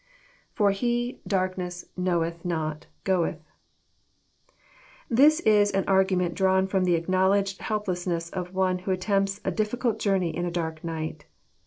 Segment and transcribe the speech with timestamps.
[0.53, 1.21] [For he...
[1.27, 3.37] darkness.., knoweth not.,.goeth.']
[5.07, 9.51] This is an argu ment drawn f^om the acknowledged helplessness of one who attempts a
[9.51, 11.25] difficult Journey in a dark night.